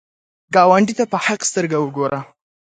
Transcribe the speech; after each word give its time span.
ګاونډي 0.55 0.93
ته 0.99 1.03
په 1.11 1.17
حق 1.25 1.41
سترګو 1.49 1.77
وګوره 1.81 2.19